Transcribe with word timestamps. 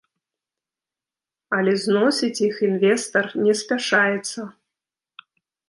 Але 1.57 1.73
зносіць 1.83 2.43
іх 2.47 2.55
інвестар 2.69 3.25
не 3.45 3.53
спяшаецца. 3.63 4.51